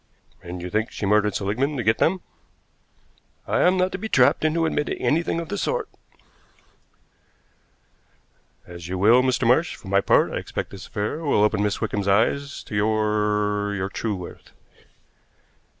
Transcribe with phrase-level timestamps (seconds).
[0.41, 2.21] "And you think she murdered Seligmann to get them?"
[3.45, 5.87] "I am not to be trapped into admitting anything of the sort."
[8.65, 9.45] "As you will, Mr.
[9.45, 9.75] Marsh.
[9.75, 13.89] For my part, I expect this affair will open Miss Wickham's eyes to your your
[13.89, 14.53] true worth."